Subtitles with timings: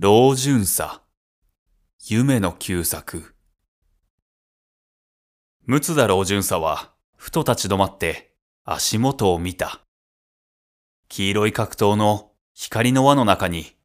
[0.00, 1.04] 老巡査。
[2.08, 3.36] 夢の旧作。
[5.66, 8.34] 六田老巡査は、ふと立ち止まって
[8.64, 9.82] 足元を見た。
[11.06, 13.76] 黄色い格闘の光の輪の中に、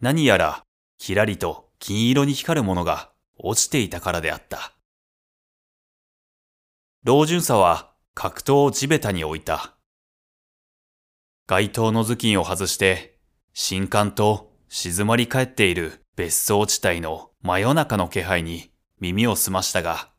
[0.00, 0.62] 何やら
[0.96, 4.74] きらりと金色に光るものが落ちていたからであった。
[7.02, 9.74] 老巡査は格闘を地べたに置いた。
[11.48, 13.18] 街灯の頭巾を外して、
[13.54, 18.70] 新刊と静まり返っている別荘地帯の真夜中の気配に
[19.00, 20.10] 耳を澄ましたが、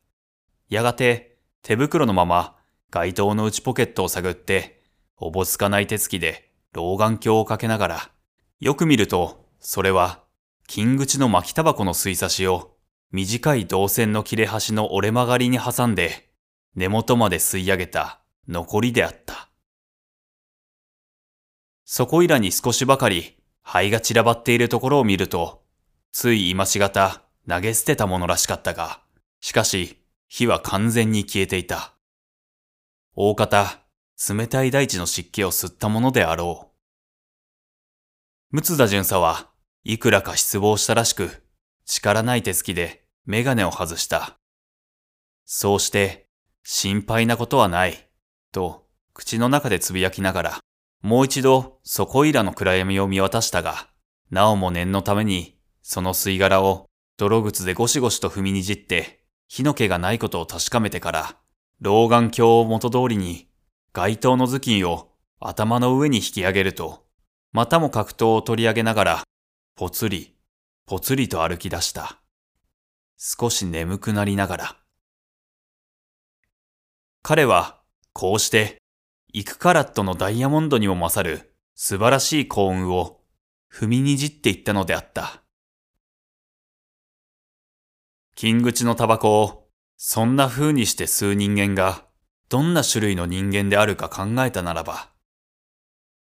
[0.70, 2.56] やがて手袋のまま
[2.90, 4.82] 街灯の内ポケットを探って、
[5.18, 8.12] おぼつかない手つきで老眼鏡をかけながら、
[8.60, 10.24] よく見ると、それは
[10.68, 12.76] 金口の巻きタバコの吸い差しを
[13.12, 16.30] 短い銅線の切れ端の折れ曲がりに挟んで、
[16.76, 19.50] 根元まで吸い上げた残りであった。
[21.86, 23.39] そこいらに少しばかり
[23.72, 25.62] 灰が散らばっているところを見ると、
[26.12, 29.00] つい今しがた投げ捨てたものらしかったが、
[29.42, 31.94] しかし火は完全に消えていた。
[33.14, 33.80] 大方、
[34.28, 36.72] 冷たい大地の湿気を吸ったものであろ
[38.52, 38.58] う。
[38.58, 39.52] 六田巡査は
[39.84, 41.30] いくらか失望したらしく、
[41.86, 44.40] 力ない手つきでメガネを外した。
[45.46, 46.28] そうして、
[46.64, 48.10] 心配なことはない、
[48.52, 50.60] と口の中でつぶやきながら、
[51.02, 53.90] もう一度そこいらの暗闇を見渡したが、
[54.32, 61.38] なおも念のために、その吸い殻を泥靴でゴシゴシと踏みにじって、火の気がないことを確かめてから、
[61.82, 63.50] 老眼鏡を元通りに、
[63.94, 67.06] 街灯の頭巾を頭の上に引き上げると、
[67.52, 69.24] またも格闘を取り上げながら、
[69.76, 70.36] ぽつり、
[70.86, 72.20] ぽつりと歩き出した。
[73.18, 74.78] 少し眠くなりながら。
[77.22, 77.82] 彼は、
[78.14, 78.79] こうして、
[79.32, 83.20] 幾カラットのダイヤモンドにも勝る素晴らしい幸運を
[83.72, 85.44] 踏みにじっていったのであった。
[88.36, 92.06] 金口のタバコをそんな風にして吸う人間が
[92.50, 95.10] どんな種類の人間であるか考えたならば、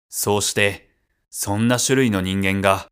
[0.07, 0.91] そうして
[1.31, 2.85] そんな種類の人間が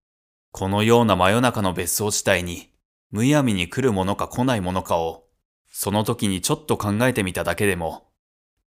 [0.51, 2.73] このような真夜中の別荘地帯に
[3.11, 5.25] むやみに来るものか来ないものかを
[5.69, 8.10] その時にちょっと考えてみただけでも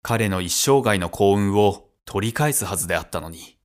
[0.02, 3.58] 彼の一生涯の幸運を取り返すはずであったのに。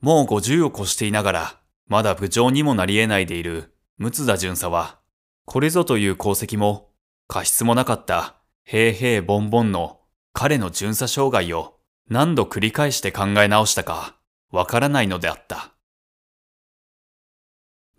[0.00, 5.00] もう50を越していながら、まだ部長にもなり得ないでいる六田巡査は、
[5.44, 6.90] これぞという功績も、
[7.28, 10.00] 過失もなかった、平平ボンボンの
[10.32, 11.78] 彼の巡査生涯を
[12.08, 14.16] 何度繰り返して考え直したか、
[14.50, 15.72] わからないのであった。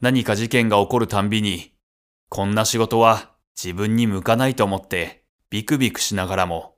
[0.02, 1.74] 何か事件が起こるたんびに、
[2.30, 6.76] こんな仕事は自分に向かないと思って、ビクビクしながらも、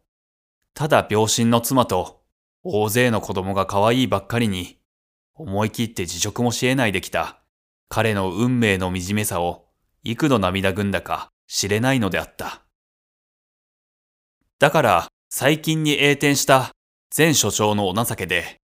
[0.73, 2.21] ただ病身の妻と
[2.63, 4.79] 大勢の子供が可愛いばっかりに、
[5.33, 7.41] 思い切って辞職もし得ないできた
[7.87, 9.65] 彼の運命の惨めさを
[10.03, 12.61] 幾度涙ぐんだか知れないのであった。
[14.59, 16.71] だから最近に栄転した
[17.15, 18.59] 前所長のお情けで、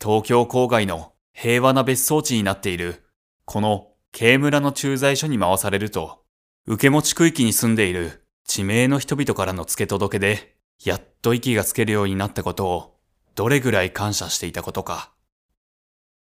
[0.00, 3.04] 東京郊外の平和な別荘地になっている
[3.44, 6.22] この慶村の駐在所に回されると、
[6.66, 12.98] 受け持ち区域に住んでいる地名の人々からの付け届けで、やっと息がつけるようになったことを、
[13.34, 15.12] どれぐらい感謝していたことか。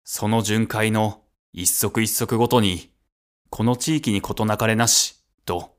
[0.03, 1.21] その巡回の
[1.53, 2.91] 一足一足ごとに、
[3.51, 5.77] この地域に事なかれなし、と、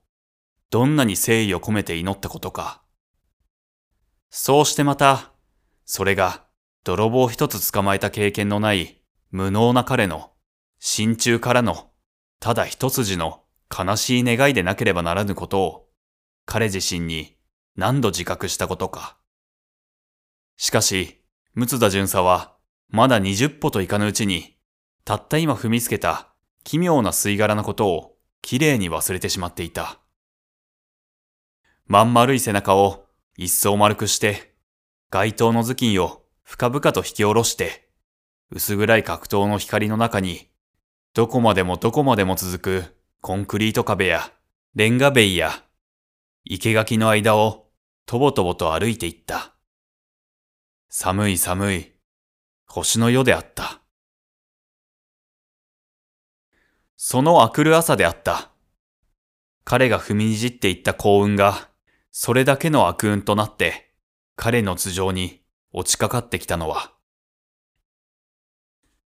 [0.69, 2.81] どんなに誠意を込めて祈ったことか。
[4.29, 5.33] そうしてまた、
[5.85, 6.45] それが
[6.85, 10.31] 泥棒一つ捕まえた経験のない無能な彼の、
[10.79, 11.91] 心中からの、
[12.39, 15.86] ただ一筋の悲しい願いでなければならぬことを、
[16.49, 17.35] 彼自身に
[17.75, 19.17] 何度自覚したことか。
[20.55, 21.21] しかし、
[21.55, 22.55] 六田巡査は、
[22.87, 24.55] まだ二十歩といかぬうちに、
[25.03, 26.29] たった今踏みつけた
[26.63, 29.99] 奇妙な吸い殻のことをきれいに忘れてしまっていた。
[31.85, 34.55] まん丸い背中を一層丸くして、
[35.11, 37.89] 街灯の頭巾を深々と引き下ろして、
[38.51, 40.47] 薄暗い格闘の光の中に、
[41.13, 44.31] どこまでもどこまでも続くコンクリート壁や
[44.75, 45.66] レンガ塀や
[46.49, 47.67] 生垣の間を
[48.05, 49.53] とぼとぼと歩いていった。
[50.89, 51.93] 寒い寒い
[52.65, 53.81] 星の夜であった。
[56.95, 58.51] その明くる朝であった。
[59.63, 61.69] 彼が踏みにじっていった幸運が、
[62.11, 63.93] それだけの悪運となって、
[64.35, 66.93] 彼の頭上に落ちかかってきたのは、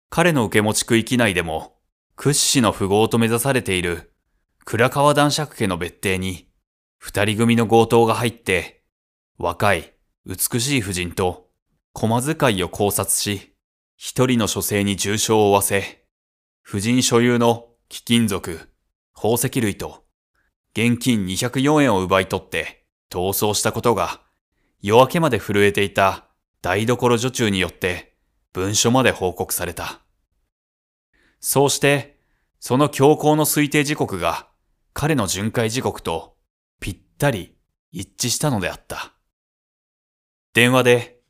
[0.08, 1.78] 彼の受け持ち区域内でも、
[2.16, 4.12] 屈指の富豪と目指されている、
[4.64, 6.49] 倉川男爵家の別邸に、
[7.02, 8.84] 二人組の強盗が入って、
[9.38, 9.94] 若い、
[10.26, 11.48] 美しい婦人と、
[11.94, 13.56] 駒遣いを考察し、
[13.96, 16.04] 一人の書生に重傷を負わせ、
[16.60, 18.68] 婦人所有の貴金属、
[19.14, 20.04] 宝石類と、
[20.76, 24.20] 現金204円を奪い取って逃走したことが、
[24.82, 26.26] 夜明けまで震えていた
[26.60, 28.14] 台所女中によって
[28.52, 30.02] 文書まで報告された。
[31.40, 32.20] そうして、
[32.58, 34.48] その強行の推定時刻が
[34.92, 36.29] 彼の巡回時刻と
[37.20, 37.54] ったり
[37.92, 39.12] 一致したのであった。
[40.54, 41.20] 電話で、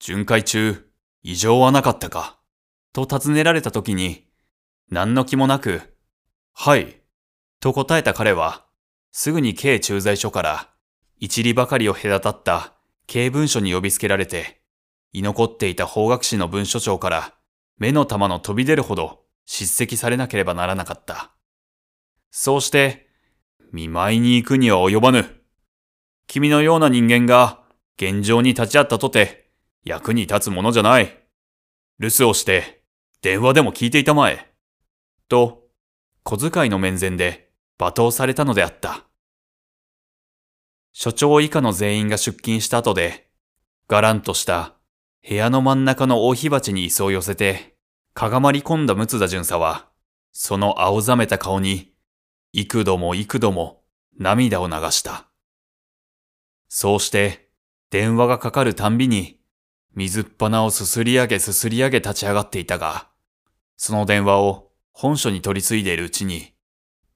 [0.00, 0.84] 巡回中、
[1.22, 2.40] 異常はなかったか
[2.92, 4.26] と尋ねられた時に、
[4.90, 5.82] 何の気もなく、
[6.52, 7.02] はい、
[7.60, 8.66] と答えた彼は、
[9.12, 10.70] すぐに軽駐在所から
[11.18, 12.74] 一里ばかりを隔たった
[13.10, 14.60] 軽文書に呼びつけられて、
[15.12, 17.34] 居残っていた法学士の文書長から
[17.78, 21.32] 目の玉の飛び出るほど叱責されなければならなかった。
[22.30, 23.07] そうして、
[23.72, 25.42] 見舞いに行くには及ばぬ。
[26.26, 27.62] 君のような人間が
[27.96, 29.50] 現状に立ち会ったとて
[29.84, 31.18] 役に立つものじゃない。
[31.98, 32.82] 留守をして
[33.22, 34.52] 電話でも聞いていたまえ。
[35.28, 35.64] と、
[36.22, 39.04] 小遣いの面前で罵倒されたのであった。
[40.92, 43.30] 所長以下の全員が出勤した後で、
[43.88, 44.74] がらんとした
[45.26, 47.76] 部屋の真ん中の大火鉢に椅子を寄せて、
[48.14, 49.88] かがまり込んだ六田巡査は、
[50.32, 51.92] その青ざめた顔に、
[52.52, 53.82] 幾度も幾度も
[54.18, 55.26] 涙を流した。
[56.68, 57.50] そうして、
[57.90, 59.40] 電話がかかるたんびに、
[59.94, 63.08] 水っ鼻をすすり上げすすり上げ立ち上がっていたが、
[63.76, 66.54] その電話を本所に取り継いでいるうちに、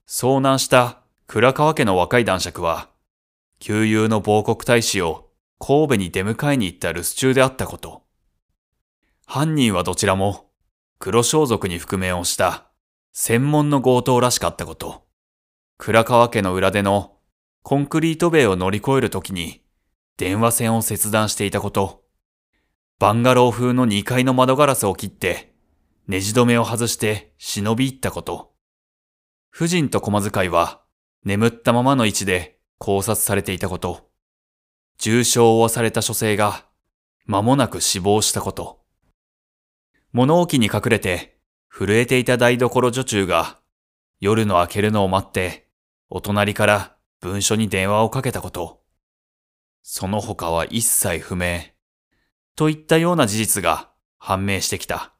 [0.07, 2.89] 遭難した倉川家の若い男爵は、
[3.59, 8.03] 旧友の亡国大使を神戸に出迎えに行った留守中であったこと。
[9.25, 10.49] 犯人はどちらも
[10.99, 12.67] 黒装束に覆面をした
[13.13, 15.03] 専門の強盗らしかったこと。
[15.85, 17.17] 倉川家の裏での
[17.61, 19.65] コンクリート塀を乗り越えるときに
[20.15, 22.05] 電話線を切断していたこと。
[22.99, 25.53] バンガロー風の2階の窓ガラスを切って
[26.07, 28.53] ネジ止めを外して忍び入ったこと。
[29.49, 30.81] 婦人と駒使いは
[31.25, 34.09] 眠ったままの位置で考察されていたこと。
[34.99, 36.65] 重傷を負わされた女性が
[37.25, 38.79] 間もなく死亡したこと。
[40.13, 41.39] 物置に隠れて
[41.69, 43.59] 震えていた台所女中が
[44.21, 45.62] 夜の明けるのを待って
[46.15, 48.83] お隣から文書に電話をかけたこと。
[49.81, 51.61] その他は一切不明。
[52.55, 53.89] といったような事実が
[54.19, 55.15] 判明してきた。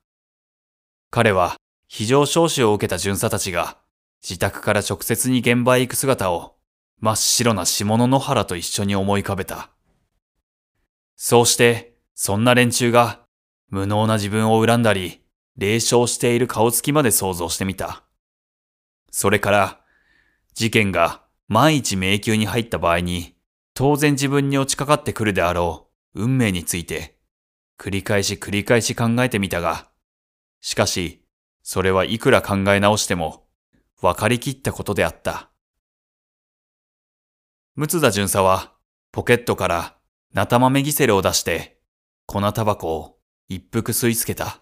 [1.09, 1.55] 彼は
[1.87, 3.79] 非常招集を受けた巡査たちが
[4.21, 6.57] 自宅から直接に現場へ行く姿を
[6.99, 9.71] 真っ白な下野野原と一緒に思い浮かべた。
[11.15, 13.25] そうして、そんな連中が
[13.67, 15.23] 無能な自分を恨んだり、
[15.57, 18.03] 霊笑している顔つきまで想像してみた。
[19.09, 19.82] それから、
[20.53, 23.35] 事件が万一迷宮に入った場合に、
[23.73, 27.17] 当然自分に落ちかかってくるであろう運命について、
[27.79, 29.89] 繰り返し繰り返し考えてみたが、
[30.61, 31.25] しかし、
[31.63, 33.47] それはいくら考え直しても、
[33.99, 35.49] 分かりきったことであった。
[37.75, 38.73] 六田巡査は、
[39.11, 39.97] ポケットから
[40.33, 41.79] ナタ豆ギセルを出して、
[42.25, 43.17] 粉タバコを
[43.49, 44.61] 一服吸い付けた。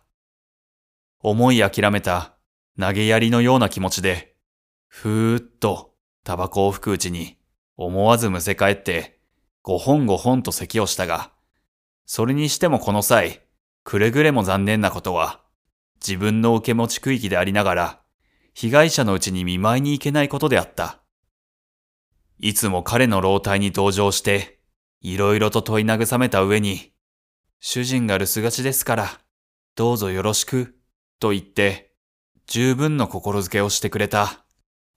[1.19, 2.37] 思い諦めた
[2.79, 4.30] 投げやりのような気持ちで、
[4.93, 5.95] ふーっと
[6.25, 7.37] タバコを吹くうちに、
[7.77, 9.19] 思わずむせ返って、
[9.63, 11.31] ご本ご本と咳をしたが、
[12.05, 13.41] それにしてもこの際、
[13.85, 15.41] くれぐれも残念なことは、
[16.05, 18.01] 自分の受け持ち区域でありながら、
[18.53, 20.99] 被害者のうちに見舞いに行けないことであった。
[22.37, 24.59] いつも彼の老体に同情して、
[24.99, 26.91] いろいろと問い慰めた上に、
[27.61, 29.21] 主人が留守がちですから、
[29.75, 30.75] どうぞよろしく、
[31.17, 31.93] と言って、
[32.45, 34.43] 十分の心づけをしてくれた。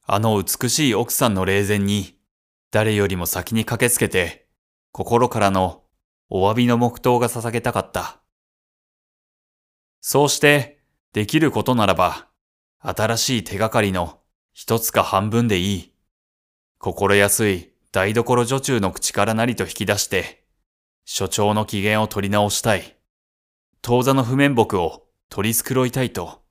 [0.06, 2.18] あの美しい奥さんの霊前に、
[2.70, 4.48] 誰よりも先に駆けつけて、
[4.92, 5.84] 心からの
[6.28, 8.20] お詫びの黙祷が捧げたかった。
[10.00, 10.80] そうして、
[11.14, 12.28] できることならば、
[12.80, 14.20] 新しい手がかりの
[14.52, 15.94] 一つか半分でいい。
[16.78, 20.44] 心安い台所女中の口からなりと引き出して、
[21.06, 22.98] 所長の機嫌を取り直したい。
[23.80, 26.42] 当座の譜面木を取り繕いたいと、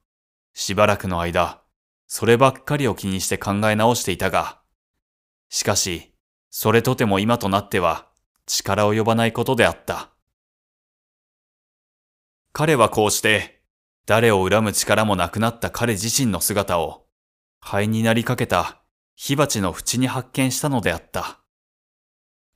[0.54, 1.63] しばらくの間、
[2.08, 4.62] そればっかりを気にして考え直していたが、
[5.50, 6.14] しかし、
[6.50, 8.08] それとても今となっては
[8.46, 10.12] 力及ばないことであった。
[12.52, 13.62] 彼はこうして、
[14.06, 17.08] 誰を恨む力もなくなった彼自身の姿を、
[17.60, 18.84] 灰になりかけた
[19.16, 21.40] 火鉢の縁に発見したのであった。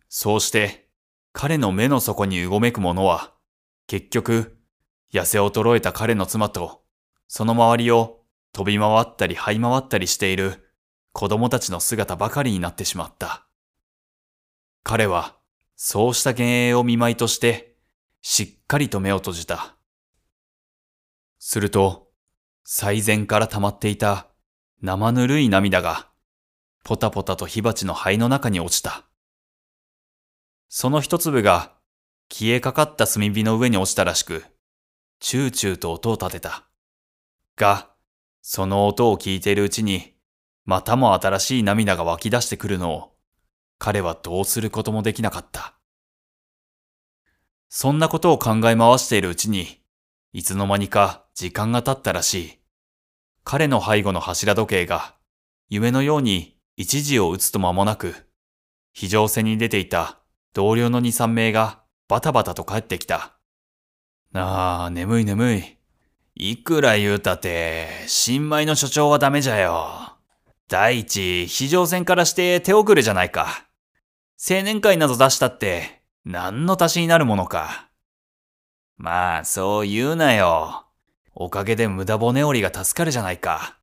[0.10, 0.90] そうして、
[1.34, 3.34] 彼の目の底にうごめくものは、
[3.88, 4.58] 結局、
[5.14, 6.84] 痩せ衰えた彼の妻と、
[7.28, 8.22] その周りを
[8.58, 10.74] 飛び回ったり這い回ったりしている
[11.12, 13.46] 子供たちの姿ばかりになってしまった。
[14.82, 15.36] 彼は、
[15.76, 17.76] そうした幻影を見舞いとして、
[18.24, 19.76] しっかりと目を閉じた。
[21.38, 22.10] すると、
[22.64, 24.26] 最前から溜まっていた
[24.82, 26.10] 生ぬるい涙が、
[26.84, 29.06] ポタポタと火鉢の灰の中に落ちた。
[30.68, 31.76] その一粒が
[32.32, 34.46] 消えかかった炭火の上に落ちたらしく、
[35.20, 36.68] チューチューと音を立てた。
[37.56, 37.96] が、
[38.50, 40.14] その音を聞いているうちに、
[40.64, 43.14] またも新しい涙が湧き出してくるのを、
[43.78, 45.74] 彼はどうすることもできなかった。
[47.68, 49.82] そんなことを考え回しているうちに、
[50.32, 52.60] いつの間にか時間が経ったらしい。
[53.44, 55.16] 彼の背後の柱時計が、
[55.68, 58.16] 夢のように一時を打つと間もなく、
[58.94, 60.22] 非常線に出ていた
[60.54, 63.38] 同僚の二三名がバタバタと帰ってきた。
[64.34, 65.77] ああ、眠い眠い。
[66.40, 69.90] いくら言うたって、新米の所長はダメじゃよ。
[70.68, 73.66] 第一、非常線からして手遅れじゃないか。
[74.38, 77.90] 青年会など出したって、何の足しになるものか。
[78.98, 80.86] まあ、そう言うなよ。
[81.34, 83.80] おかげで無駄骨折りが助かるじゃないか。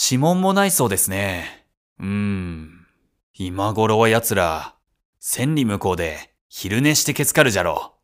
[0.00, 1.66] 指紋もないそうですね。
[1.98, 2.86] うーん。
[3.34, 4.76] 今頃は奴ら、
[5.18, 7.94] 千里向こうで昼寝してけつかるじゃろ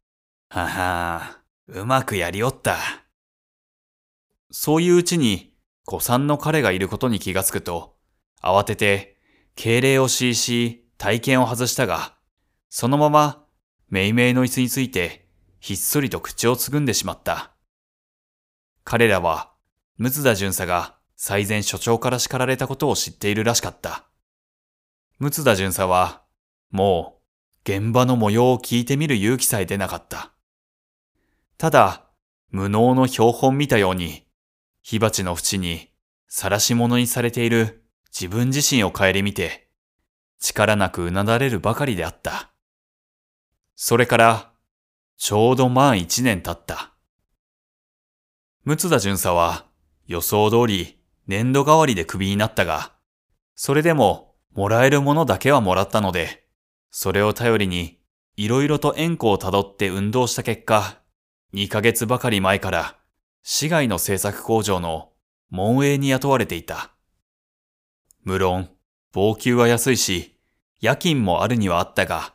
[0.51, 0.59] う。
[0.59, 3.00] ははうまくやりおった。
[4.51, 5.55] そういううちに、
[5.89, 7.97] 古参の彼がいることに気がつくと、
[8.43, 9.17] 慌てて、
[9.55, 12.17] 敬礼をしし、体験を外したが、
[12.69, 13.45] そのまま、
[13.89, 15.29] めいめいの椅子について、
[15.61, 17.53] ひっそりと口をつぐんでしまった。
[18.85, 19.53] 彼らは、
[19.99, 24.07] 六田巡査が最前所長から叱られたことを知っているらしかった。
[25.19, 26.23] 六田巡査は、
[26.71, 30.33] もう、現場の模様を聞いてみる勇気さえ出なかった。
[31.59, 32.07] ただ、
[32.49, 34.27] 無能の標本見たように、
[34.83, 35.91] 火鉢の縁に
[36.29, 39.69] 晒し物にされている自分自身を顧みて、
[40.39, 42.51] 力なくうなだれるばかりであった。
[43.77, 44.53] それから、
[45.17, 46.93] ちょうど満一年経った。
[48.65, 49.67] 六田巡査は
[50.07, 52.93] 予想通り年度代わりでクビになったが、
[53.55, 56.45] それでももらえるものだけはもらったので、
[56.91, 58.01] それを頼りに、
[58.37, 60.99] いろいろと円弧をたどって運動した結果、
[61.55, 63.00] 2ヶ月ばかり前から、
[63.43, 65.13] 市外の製作工場の
[65.49, 66.93] 門営に雇われていた。
[68.23, 68.71] 無論、
[69.15, 70.39] 俸給は安いし、
[70.81, 72.35] 夜勤もあるにはあったが、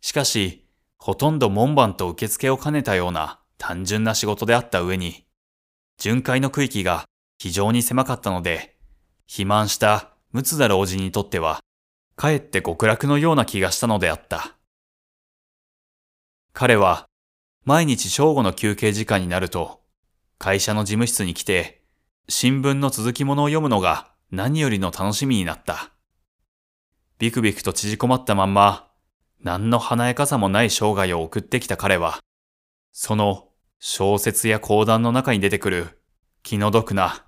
[0.00, 5.26] しかし、ほとんど門番と受付を兼ねたような単純な仕事であった上に、
[5.98, 7.04] 巡回の区域が
[7.38, 8.76] 非常に狭かったので、
[9.26, 11.60] 肥満した六田老人にとっては
[12.20, 14.56] かえって極楽のような気がしたのであった。
[16.52, 17.06] 彼は、
[17.64, 19.79] 毎日正午の休憩時間になると、
[20.42, 21.82] 会社の事務室に来て、
[22.26, 25.90] 新聞の続き物を読むのが何よりの楽しみになった。
[27.18, 28.88] ビクビクと縮こまったまんま、
[29.42, 32.20] 何の華やかさもない生涯を送ってきた彼は、
[32.90, 33.48] その
[33.80, 36.00] 小説や講談の中に出てくる
[36.42, 37.26] 気の毒な、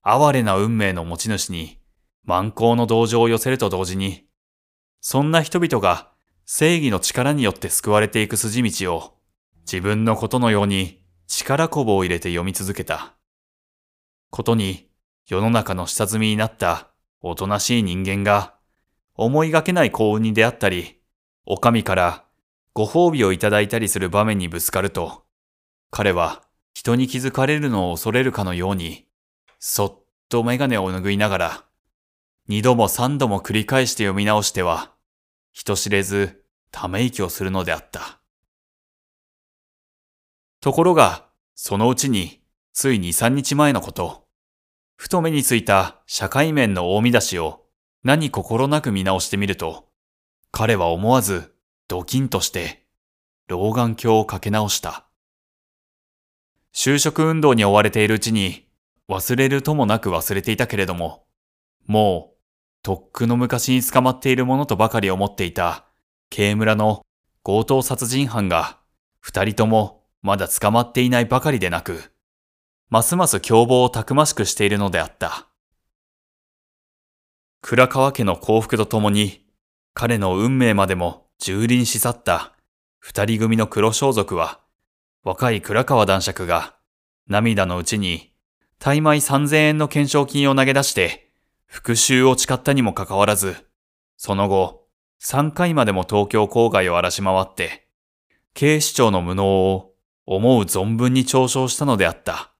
[0.00, 1.78] 哀れな運命の持ち主に
[2.24, 4.26] 満行の同情を寄せると同時に、
[5.02, 6.12] そんな人々が
[6.46, 9.18] 正義の力によって救われていく筋道を
[9.70, 13.14] 自分のことのように力こぶを入れて読み続けた。
[14.30, 14.88] ことに
[15.26, 16.88] 世の中の下積みになった
[17.20, 18.54] おとなしい人間が
[19.14, 21.00] 思いがけない幸運に出会ったり、
[21.44, 22.24] お上から
[22.72, 25.24] ご褒美をいただいたりする場面にぶつかると、
[25.90, 26.42] 彼は
[26.72, 29.06] 人に気づかれるのを恐れるかのように、
[29.58, 31.64] そっとメガネを拭いながら、
[32.46, 34.92] 二度も三度も繰り返して読み直しては、
[35.52, 38.20] 人知れずため息をするのであった。
[40.60, 42.40] ところが、そのうちに、
[42.72, 44.28] つい二三日前のこと、
[44.96, 47.64] ふと目についた社会面の大見出しを
[48.02, 49.88] 何心なく見直してみると、
[50.50, 51.54] 彼は思わず
[51.86, 52.84] ドキンとして
[53.46, 55.06] 老眼鏡をかけ直した。
[56.74, 58.66] 就職運動に追われているうちに
[59.08, 61.26] 忘れるともなく忘れていたけれども、
[61.86, 62.38] もう
[62.82, 65.86] とっくの昔に捕まっているものとばかり思っていた、
[66.30, 67.02] 刑村の
[67.44, 68.78] 強盗殺人犯が、
[69.20, 72.12] 二人ともまだ捕まっていないばかりでなく、
[72.90, 75.48] ますます凶暴をたくましくしているのであった。
[77.60, 79.44] 倉川家の幸福とともに、
[79.94, 82.52] 彼の運命までも蹂躙し去った
[82.98, 84.60] 二人組の黒装束は、
[85.22, 86.76] 若い倉川男爵が
[87.26, 88.32] 涙のうちに、
[88.78, 91.30] 大米三千円の懸賞金を投げ出して、
[91.66, 93.56] 復讐を誓ったにもかかわらず、
[94.16, 94.86] その後、
[95.20, 97.88] 3回までも東京郊外を荒らし回って、
[98.54, 99.87] 警視庁の無能を
[100.30, 102.52] 思う存分に嘲笑したのであった。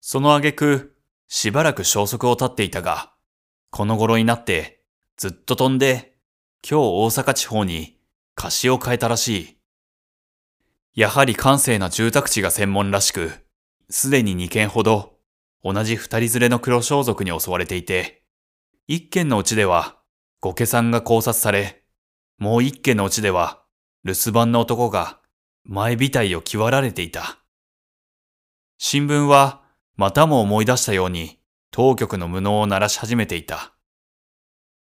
[0.00, 0.96] その挙句、
[1.28, 3.12] しばらく消息を絶っていたが、
[3.70, 4.82] この頃になって
[5.16, 6.16] ずっと飛んで、
[6.68, 8.00] 今日大阪地方に
[8.34, 9.58] 貸しを変えたらしい。
[10.96, 13.30] やはり閑静な住宅地が専門らしく、
[13.88, 15.18] すでに2軒ほど
[15.62, 18.24] 同じ二人連れの黒装束に襲われていて、
[18.88, 19.98] 一軒のうちでは、
[20.40, 21.84] 御家さんが考察され、
[22.38, 23.62] もう一軒のうちでは、
[24.02, 25.20] 留守番の男が
[25.66, 27.38] 前尾体を決られていた。
[28.76, 29.62] 新聞は、
[29.96, 31.40] またも思い出したように、
[31.70, 33.74] 当局の無能を鳴らし始めていた。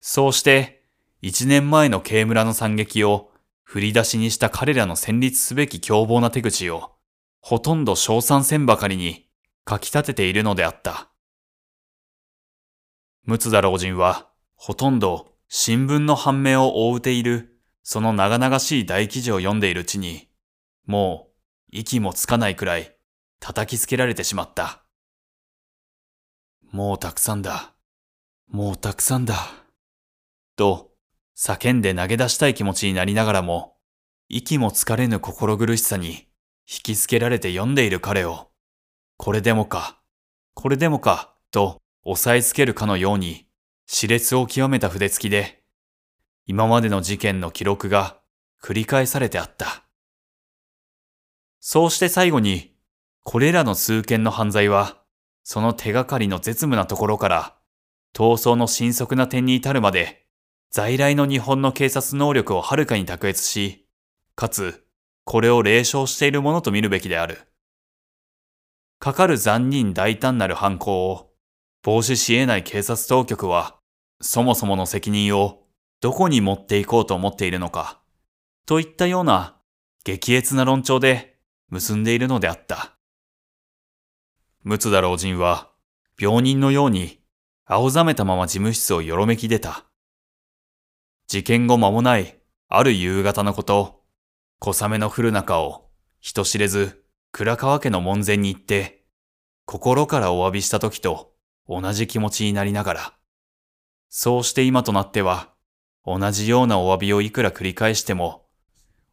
[0.00, 0.82] そうして、
[1.20, 3.30] 一年前の慶村の惨劇を
[3.62, 6.94] 振り出しにした彼らの戦慄すべき凶暴な手口を、
[7.40, 9.28] ほとんど称賛せんばかりに
[9.68, 11.10] 書き立てているのであった。
[13.26, 20.31] 陸田老人は、ほとんど新聞の判明を覆うている、その長々しい大記事を読んでいるうちに、
[20.86, 21.32] もう
[21.70, 22.96] 息もつかないくらい
[23.40, 24.84] 叩きつけられてしまった。
[26.70, 27.74] もうたくさんだ。
[28.48, 29.36] もうたくさんだ。
[30.56, 30.92] と、
[31.36, 33.76] 叫んで投げ出したい気持ちになりながらも、
[34.28, 36.28] 息もつかれぬ心苦しさに
[36.66, 38.50] 引きつけられて読んでいる彼を、
[39.16, 40.00] これでもか、
[40.54, 43.46] これでもか、と押さえつけるかのように、
[43.88, 45.62] 熾烈を極めた筆付きで、
[46.46, 48.18] 今までの事件の記録が
[48.62, 49.84] 繰り返されてあった。
[51.64, 52.74] そうして最後に、
[53.22, 55.00] これらの数件の犯罪は、
[55.44, 57.56] その手がかりの絶務なところから、
[58.16, 60.26] 逃走の迅速な点に至るまで、
[60.72, 63.86] 在来の日本の警察能力をはるかに卓越し、
[64.34, 64.84] かつ、
[65.24, 67.38] これを霊障しているものと見るべきである。
[68.98, 71.30] かかる残忍大胆なる犯行を
[71.84, 73.78] 防止し得ない警察当局は、
[74.20, 75.62] そもそもの責任を
[76.00, 78.02] どこに持っていこうと思っているのか、
[78.66, 79.60] といったような
[80.02, 81.31] 激烈な論調で
[81.72, 82.98] 結んでいるのであった。
[84.66, 85.70] 陸田老人は、
[86.20, 87.22] 病人のように
[87.64, 89.86] 青ざめたまま事務室をよろめき出た。
[91.28, 92.38] 事件後間もない、
[92.68, 94.02] ある夕方のこと、
[94.58, 95.88] 小雨の降る中を、
[96.20, 99.06] 人知れず、倉川家の門前に行って、
[99.64, 101.32] 心からお詫びした時と
[101.66, 103.12] 同じ気持ちになりながら、
[104.10, 105.48] そうして今となっては、
[106.04, 108.44] 同じようなお詫びをいくら繰り返しても、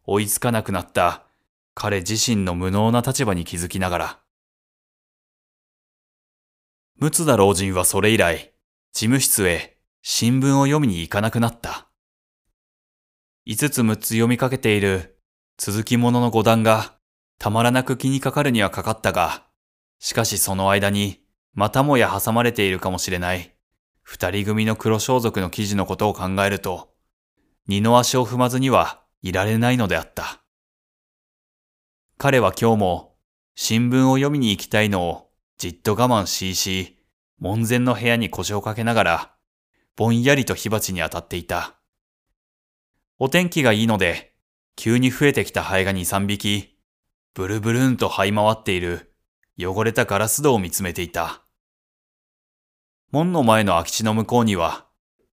[0.03, 1.28] 追いつかなくなった
[1.73, 4.19] 彼自身の無能な立場に気づきながら、
[7.01, 8.53] 陸田老人はそれ以来、
[8.91, 11.87] 事務室へ新聞を読みに行かなくなった。
[13.45, 15.17] 五つ六つ読みかけている
[15.57, 16.97] 続きものの五段が
[17.39, 19.45] たまらなく気にかかるにはかかったが、
[19.99, 21.21] しかしその間に
[21.53, 23.55] またもや挟まれているかもしれない
[24.01, 26.93] 二人組の黒装束の記事のことを考えると、
[27.67, 30.38] 二の足を踏まずにはいられないのであった。
[32.21, 33.15] 彼は今日も
[33.55, 36.97] 新聞を読みに行きたいのをじっと我慢しいし、
[37.39, 39.35] 門前の部屋に腰をかけながら、
[39.95, 41.79] ぼんやりと火鉢に当たっていた。
[43.19, 44.33] お天気がいいので、
[44.75, 46.77] 急に増えてきたハエが二三匹、
[47.35, 49.13] ブルブルンと這い回っている
[49.57, 51.45] 汚れたガラス戸を見つめていた。
[53.11, 54.87] 門の前の空き地の向こうには、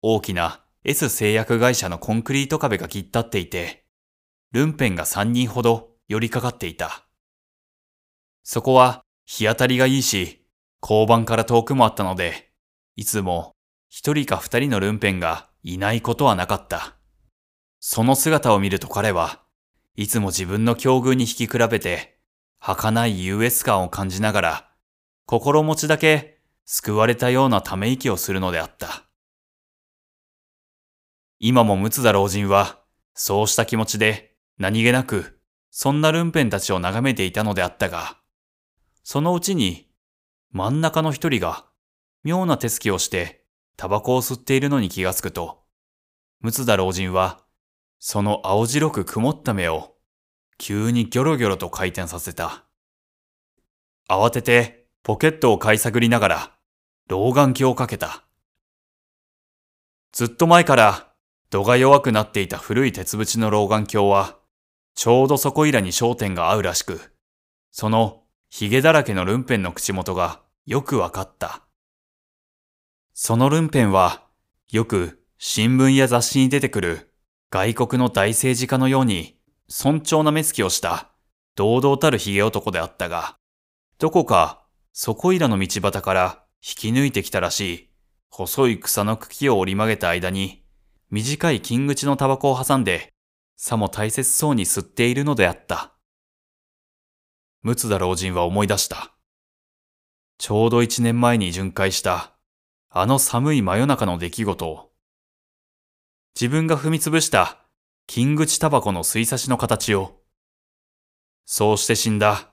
[0.03, 3.87] 大きな S 製薬会社のコンクリート壁が切ったっていて、
[4.53, 7.07] ルンペンが三人ほど寄りかかっていた。
[8.43, 10.45] そこは日当たりがいいし、
[10.83, 12.51] 交番から遠くもあったので、
[12.97, 13.55] いつも
[13.89, 16.97] 一人か二人のルンペンがいないことはなかった。
[17.81, 19.43] その姿を見ると彼は、
[19.97, 22.19] いつも自分の境遇に引き比べて、
[22.59, 24.71] 儚い優越感を感じながら、
[25.27, 29.05] 心持ちだけ救われたようなため息をするのであった。
[31.39, 32.81] 今も陸田老人は、
[33.15, 35.34] そうした気持ちで何気なく、
[35.77, 38.17] そんなルンペンたちを眺めていたのであったが、
[39.03, 39.89] そのうちに、
[40.53, 41.67] 真ん中の一人が、
[42.23, 43.45] 妙な手つきをして、
[43.77, 45.65] タバコを吸っているのに気がつくと、
[46.45, 47.41] 陸田老人は、
[47.99, 49.97] その青白く曇った目を、
[50.59, 52.67] 急にギョロギョロと回転させた。
[54.09, 56.53] 慌てて、ポケットを買い探りながら、
[57.09, 58.23] 老眼鏡をかけた。
[60.13, 61.13] ずっと前から、
[61.51, 64.39] 度が弱くなっていた古い鉄縁の老眼鏡は、
[64.95, 67.13] ちょうどそこいらに焦点が合うらしく、
[67.71, 71.63] その髭だらけのルンペンの口元がよくわかった。
[73.13, 74.25] そのルンペンは、
[74.71, 77.13] よく新聞や雑誌に出てくる
[77.51, 79.37] 外国の大政治家のように
[79.69, 81.11] 尊重な目つきをした
[81.55, 83.37] 堂々たる髭男であったが、
[83.99, 87.91] どこかそこいらの道端から引き抜いてきたらしい
[88.31, 90.65] 細い草の茎を折り曲げた間に
[91.11, 93.14] 短い金口のタバコを挟んで
[93.57, 95.95] さも大切そうに吸っているのであった。
[97.63, 99.15] 陸田老人は思い出した。
[100.39, 102.35] ちょうど一年前に巡回した、
[102.91, 104.91] あの寒い真夜中の出来事を。
[106.35, 107.65] 自分が踏みつぶした
[108.07, 110.21] 金口タバコの吸い差しの形を。
[111.47, 112.53] そうして死んだ、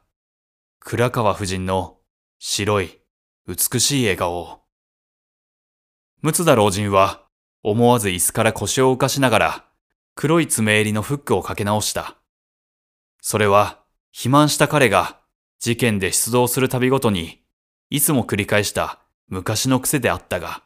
[0.79, 1.97] 倉川夫人の
[2.39, 3.01] 白い
[3.47, 4.61] 美しい笑顔を。
[6.21, 7.25] 六田老人は
[7.63, 9.70] 思わず椅子から腰を浮かしながら
[10.15, 12.17] 黒い爪襟のフックをかけ直した。
[13.21, 15.19] それは肥満した彼が
[15.59, 17.41] 事件で出動するたびごとに
[17.89, 20.63] いつも繰り返した昔の癖であったが。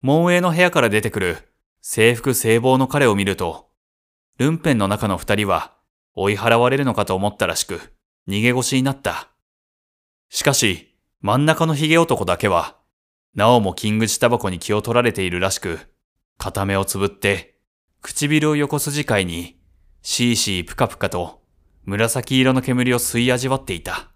[0.00, 1.38] 門営の部屋から出てくる
[1.80, 3.70] 制服制帽の彼を見ると、
[4.38, 5.74] ルンペンの中の二人は
[6.14, 7.80] 追い払われるのかと思ったらしく、
[8.28, 9.28] 逃げ腰になった。
[10.28, 12.76] しかし、真ん中の髭男だけは、
[13.34, 15.91] なおも金口タバコに気を取られているらしく、
[16.38, 17.58] 片目をつぶって、
[18.00, 19.60] 唇を横筋いに、
[20.02, 21.42] シーシープカプカと
[21.84, 24.12] 紫色の煙を吸い味わっていた。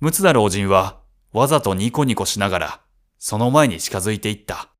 [0.00, 1.00] ム田老人は、
[1.32, 2.80] わざとニコニコしながら、
[3.18, 4.70] その前に近づいていった。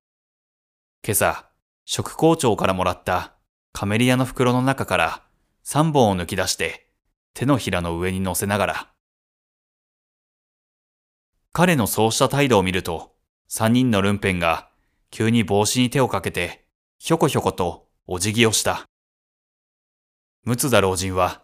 [1.05, 1.51] 今朝、
[1.85, 3.35] 食校長からもらった
[3.73, 5.23] カメリアの袋の中から
[5.65, 6.91] 3本を抜き出して
[7.35, 8.93] 手のひらの上に乗せながら。
[11.53, 13.17] 彼のそうした態度を見ると、
[13.51, 14.70] 3人のルンペンが
[15.11, 16.67] 急に帽子に手をかけて、
[16.99, 18.87] ひょこひょことお辞儀をした。
[20.45, 21.43] ムツダ老人は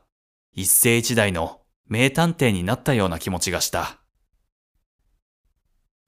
[0.53, 4.01] 一世一代の名探偵になったような気持ちがした。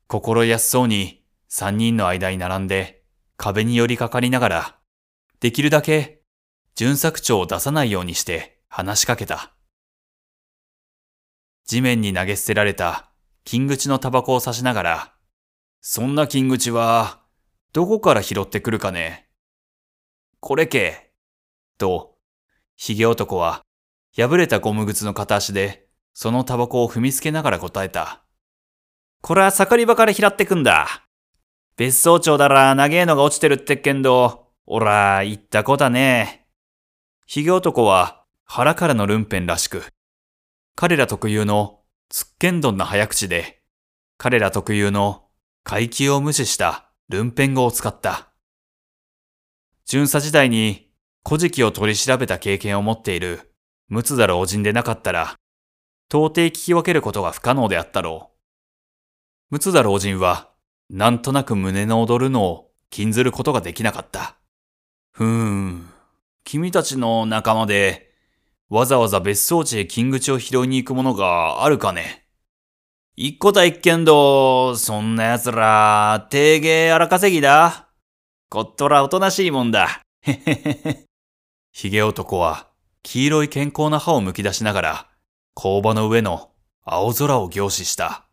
[0.07, 3.03] 心安そうに3人の間に並んで
[3.37, 4.79] 壁に寄りかかりながら、
[5.40, 6.23] できるだけ
[6.75, 9.53] 巡作長を出さないようにして話しかけた。
[11.66, 13.11] 地面に投げ捨てられた
[13.44, 15.14] 金口のタバコを刺しながら、
[15.81, 17.21] そんな金口は、
[17.72, 19.28] どこから拾ってくるかね。
[20.40, 21.12] これけ。
[21.76, 22.16] と、
[22.76, 23.62] 髭男は、
[24.16, 28.24] 破れたゴム靴の片足で、そのタバコを踏みつけながら答えた。
[29.20, 31.04] これは盛り場から拾ってくんだ。
[31.76, 36.46] 別荘長だら長えのが落ちてるってっけんど、おら、言った子だね。
[37.26, 39.85] 髭男は腹からのルンペンらしく、
[40.74, 43.62] 彼ら特有のつっけんどんな早口で、
[44.16, 45.28] 彼ら特有の
[45.62, 48.29] 階級を無視したルンペン語を使った。
[49.87, 50.90] 巡査時代に
[51.27, 53.55] 古事記を取り調べた経験を持っている
[53.88, 55.37] ムツダ老人でなかったら、
[56.11, 58.33] 到底聞き分けることが不可能であったろ
[59.51, 59.55] う。
[59.55, 60.51] ムツダ老人は、
[60.90, 64.37] なんとなく胸の踊るのを禁ずることができなかった。
[65.12, 65.90] ふーん。
[66.44, 68.12] 君たちの仲間で、
[68.68, 72.28] わざわざ別荘地へ金口を拾いに行くものがあるかね？
[73.20, 77.88] 一個た一見ど、そんな奴ら、定芸荒稼ぎだ。
[78.48, 80.02] こっとらおとなしいもんだ。
[80.22, 81.04] へへへへ。
[81.72, 82.68] 髭男は、
[83.02, 85.09] 黄色い健康な歯をむき出しながら、
[85.54, 86.52] 工場の上の
[86.85, 88.28] 青空を凝視した。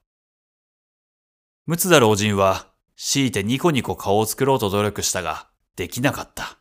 [1.66, 6.60] ムツダ老人は、強いてニコニコ顔を作ろうと努力したが、できなかった。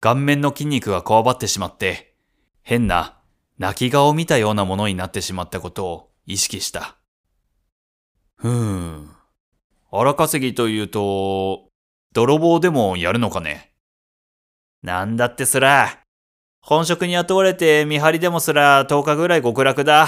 [0.00, 2.16] 顔面の筋肉がこわばってしまって、
[2.62, 3.20] 変な
[3.58, 6.98] 泣き顔を見たようなものになってしまったことを意識した。
[8.36, 9.10] ふーん。
[9.90, 11.70] 荒稼ぎというと、
[12.12, 13.72] 泥棒でもやるのかね？
[14.82, 16.00] なんだってすら、
[16.60, 20.06] 本職に雇われて見張りでもすら10日ぐらい極楽だ。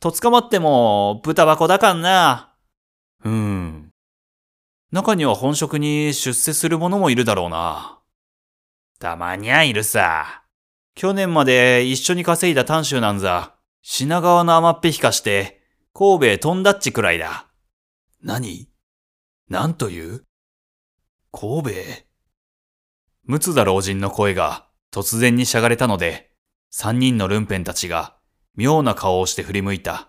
[0.00, 2.54] と捕まっても豚箱だかんな。
[3.22, 3.90] うーん。
[4.92, 7.98] 中には本職に出世する者もいるだろうな。
[8.98, 10.44] たまにゃいるさ。
[10.94, 13.53] 去年まで一緒に稼いだ短州なんざ、
[13.86, 15.60] 品川の甘っぺ引かして、
[15.92, 17.48] 神戸へ飛んだっちくらいだ。
[18.22, 18.70] 何？
[19.50, 20.24] 何という？
[21.30, 21.70] 神戸？
[21.72, 22.06] へ
[23.24, 26.30] ムツダ老人の声が突然にしゃがれたので、
[26.70, 28.16] 三人のルンペンたちが
[28.56, 30.08] 妙な顔をして振り向いた。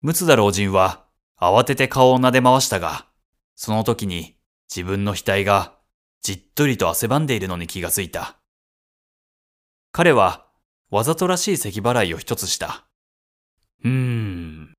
[0.00, 1.04] ムツダ老人は
[1.38, 3.08] 慌てて顔を撫で回したが、
[3.56, 4.38] その時に
[4.74, 5.76] 自分の額が
[6.22, 8.38] じっとりと汗ばんでいるのに気がついた。
[9.92, 10.47] 彼は、
[10.90, 12.86] わざとらしい咳払いを一つした。
[13.84, 14.74] うーん、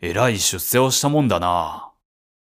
[0.00, 1.92] えらい出世をしたもんだな。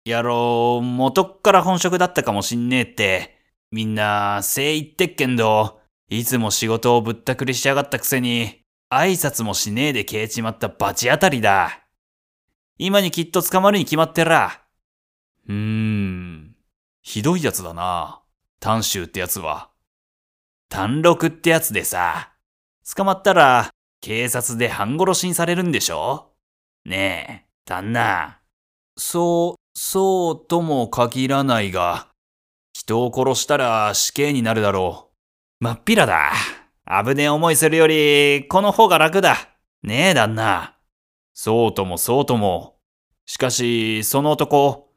[0.05, 3.37] やろう、元っから本職だったかもしんねえって、
[3.71, 11.87] みんな、せい言ってっけんど、いつも仕事をぶったくりしやがったくせに、挨拶もしねえで消えちまった罰当たりだ。
[12.79, 14.63] 今にきっと捕まるに決まってら。
[15.49, 16.55] うーん。
[17.03, 18.23] ひどいやつだな。
[18.61, 19.71] 短州ってやつは。
[20.69, 22.36] 単六ってやつでさ、
[22.95, 23.71] 捕まったら
[24.01, 26.33] 警察で半殺しにされるんでしょ？
[26.85, 28.39] ねえ、旦那。
[28.97, 32.07] そう、そうとも限らないが、
[32.73, 35.11] 人を殺したら死刑になるだろ
[35.61, 35.65] う。
[35.65, 36.33] まっぴらだ。
[36.87, 39.37] 危ねえ思いするより、この方が楽だ。
[39.83, 40.77] ねえ、旦那。
[41.35, 42.77] そうともそうとも。
[43.25, 44.93] しかし、その男、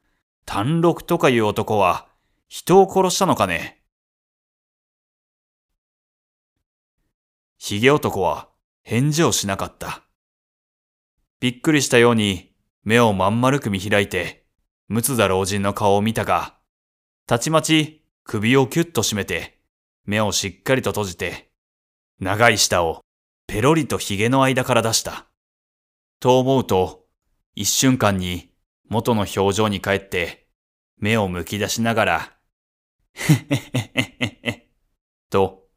[0.45, 2.07] 単六とかいう男は
[2.47, 3.78] 人を殺したのかね？
[7.61, 8.47] 髭男は
[8.83, 10.03] 返事をしなかった。
[11.41, 12.53] びっくりしたように
[12.85, 14.45] 目をまん丸く見開いて、
[14.87, 16.55] 六田老人の顔を見たが、
[17.27, 19.59] たちまち首をキュッと締めて、
[20.05, 21.51] 目をしっかりと閉じて、
[22.21, 23.01] 長い舌を
[23.45, 25.27] ペロリと髭の間から出した。
[26.21, 27.07] と思うと、
[27.55, 28.53] 一瞬間に
[28.87, 30.47] 元の表情に帰って、
[30.97, 32.37] 目をむき出しながら、
[33.15, 33.57] へへ
[33.93, 34.69] へへへ
[35.29, 35.68] と、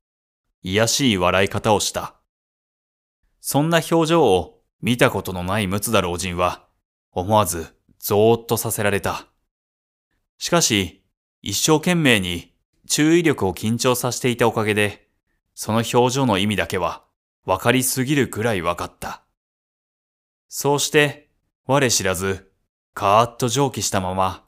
[0.63, 2.15] 癒しい笑い方をした。
[3.41, 6.67] そんな表情を見たことのない六田老人は、
[7.11, 9.27] 思わずゾーッとさせられた。
[10.39, 11.05] しかし、
[11.41, 12.55] 一生懸命に
[12.89, 15.09] 注意力を緊張させていたおかげで、
[15.55, 17.05] その表情の意味だけは
[17.45, 19.23] 分かりすぎるくらい分かった。
[20.49, 21.31] そうして、
[21.67, 22.53] 我知らず、
[22.95, 24.45] カーッと蒸気したまま、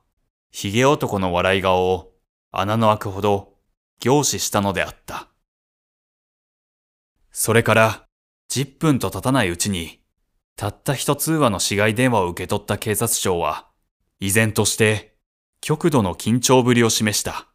[0.50, 2.12] 髭男の笑い顔を
[2.52, 3.54] 穴の開くほど
[3.98, 5.33] 凝視したのであった。
[7.36, 8.06] それから
[8.52, 10.00] 10分と経たないうちに、
[10.54, 13.66] たった一通話の市外電話を受け取った警察庁は、
[14.20, 15.16] 依然として
[15.60, 17.48] 極度の緊張ぶりを示した。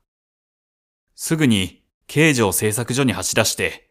[1.16, 3.90] すぐに刑事を製作所に走らして、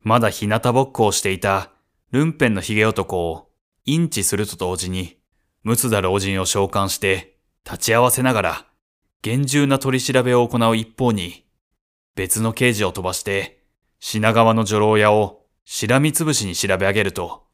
[0.00, 1.70] まだ日向ぼっこをしていた
[2.10, 3.50] ルンペンの髭男を
[3.84, 5.16] インチすると同時に、
[5.62, 8.66] 六田老人を召喚して立ち会わせながら
[9.22, 11.46] 厳重な取り調べを行う一方に、
[12.16, 13.59] 別の刑事を飛ばして
[14.00, 17.46] 品川の女郎屋をしらみつぶしに調べ上げると、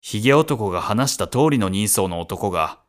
[0.00, 2.80] 髭男が話した通りの人相の男が、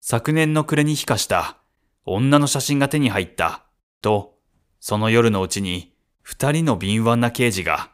[0.00, 1.56] 昨年の暮れに飛化した
[2.04, 3.64] 女の写真が手に入った、
[4.02, 4.38] と、
[4.80, 7.90] その夜のうちに二人の敏腕な刑事が、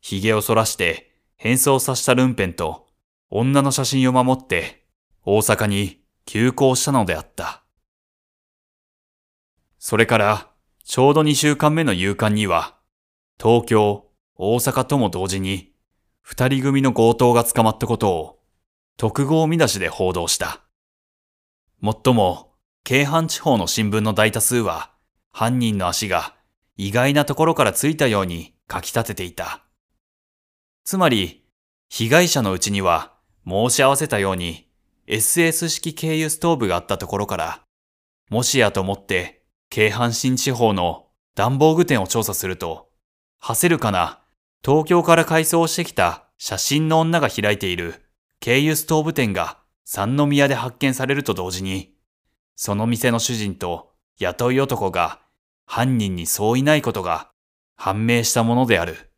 [0.00, 2.88] 髭を剃らして変装させたルンペンと
[3.30, 4.84] 女の写真を守って
[5.24, 7.62] 大阪に急行したのであった。
[9.78, 10.50] それから
[10.84, 12.76] ちょうど二週間目の夕刊には、
[13.42, 15.72] 東京、大阪とも同時に
[16.20, 18.38] 二人組の強盗が捕まったことを
[18.96, 20.60] 特号見出しで報道した。
[21.80, 24.92] もっとも、京阪地方の新聞の大多数は、
[25.32, 26.36] 犯人の足が
[26.76, 29.64] 意外なところからついたように書き立てていた。
[30.84, 31.44] つまり、
[31.88, 33.12] 被害者のうちには
[33.44, 34.68] 申し合わせたように
[35.08, 37.62] SS 式経由ストーブがあったところから、
[38.30, 42.91] もしやと思って京阪新地方の暖房具店を調査すると、
[43.44, 44.20] はせるかな？
[44.64, 48.00] 東京から改装してきた写真の女が開いている
[48.38, 51.92] 経由ストーブ店が三宮で発見されると同時に、
[52.54, 55.18] その店の主人と雇い男が
[55.66, 57.32] 犯人にそういないことが
[57.74, 59.10] 判明したものである。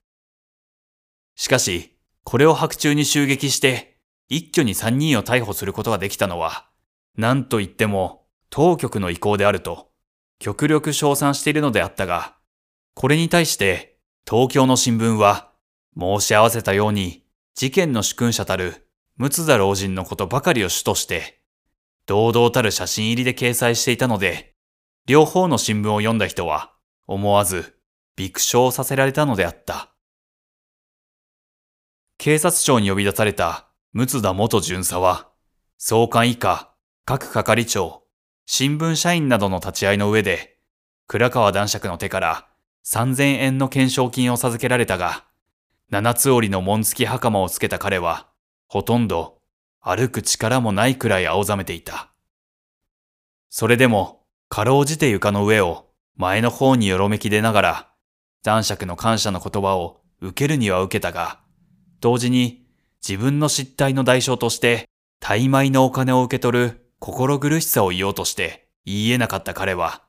[1.37, 3.99] しかし、これを白昼に襲撃して
[4.31, 6.65] 一挙に三人を逮捕することができたのは、
[7.19, 9.91] 何と言っても当局の意向であると
[10.39, 12.37] 極力称賛しているのであったが、
[12.95, 13.93] これに対して
[14.27, 15.53] 東京の新聞は、
[15.99, 21.43] 申し合わせたように、事件の主君者たる、六田老人のことばかりを主として、
[22.07, 24.55] 堂々たる写真入りで掲載していたので、
[25.07, 26.73] 両方の新聞を読んだ人は、
[27.07, 27.77] 思わず、
[28.17, 29.95] 爆笑させられたのであった。
[32.17, 35.29] 警察庁に呼び出された六田元巡査は、
[35.77, 38.05] 総監以下、各係長、
[38.47, 40.61] 新聞社員などの立ち会いの上で、
[41.09, 42.49] 倉川男爵の手から
[42.85, 45.25] 3000円の懸賞金を授けられたが、
[45.91, 48.29] 七つ折りの紋付き袴をつけた彼は、
[48.67, 49.39] ほとんど
[49.81, 52.11] 歩く力もないくらい青ざめていた。
[53.49, 57.89] それでも、かろうじて床の上を前の方によろめき出ながら、
[58.43, 61.41] 男爵の感謝の言葉を受けるには受けたが、
[62.01, 62.67] 同時に
[63.07, 64.89] 自分の失態の代償として、
[65.21, 70.03] 大枚のお金を受け取る心苦しさを言おうとして言い得なかった彼は、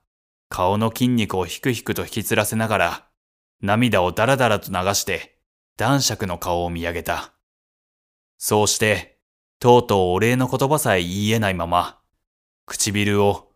[0.50, 3.08] 顔の筋肉をひくひくと引きつらせながら、
[3.62, 5.40] 涙をダラダラと流して、
[5.78, 7.34] 男爵の顔を見上げた。
[8.38, 9.20] そうして、
[9.60, 12.00] とうとうお礼の言葉さえ言い得ないまま、
[12.66, 13.52] 唇を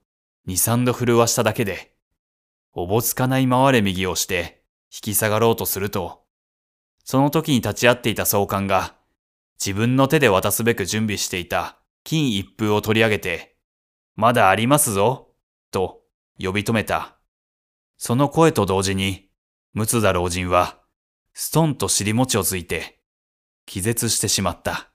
[0.45, 1.95] 二三度震わしただけで、
[2.73, 6.23] おぼつかない回れ右をして引き下がろうとすると、
[7.03, 8.95] その時に立ち会っていた総監が、
[9.59, 13.57] 自分の手で渡すべく準備していた金一封を取り上げて、
[14.15, 15.29] まだありますぞ、
[15.71, 15.98] と
[16.41, 17.19] 呼び止めた。
[17.97, 19.29] その声と同時に、
[19.73, 20.79] 六田老人は、
[21.33, 23.01] ストンと尻餅をついて、
[23.65, 24.89] 気絶してしまった。